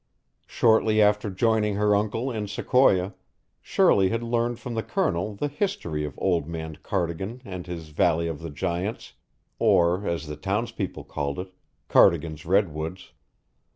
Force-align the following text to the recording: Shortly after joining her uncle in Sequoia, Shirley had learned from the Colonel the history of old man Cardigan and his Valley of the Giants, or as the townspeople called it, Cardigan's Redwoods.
Shortly 0.47 0.99
after 0.99 1.29
joining 1.29 1.75
her 1.75 1.95
uncle 1.95 2.31
in 2.31 2.47
Sequoia, 2.47 3.13
Shirley 3.61 4.09
had 4.09 4.23
learned 4.23 4.57
from 4.59 4.73
the 4.73 4.81
Colonel 4.81 5.35
the 5.35 5.47
history 5.47 6.03
of 6.05 6.15
old 6.17 6.47
man 6.47 6.77
Cardigan 6.81 7.39
and 7.45 7.67
his 7.67 7.89
Valley 7.89 8.27
of 8.27 8.39
the 8.39 8.49
Giants, 8.49 9.13
or 9.59 10.07
as 10.07 10.25
the 10.25 10.35
townspeople 10.37 11.03
called 11.03 11.37
it, 11.37 11.53
Cardigan's 11.87 12.47
Redwoods. 12.47 13.11